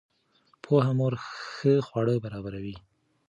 [0.63, 1.13] پوهه مور
[1.55, 2.75] ښه خواړه برابروي.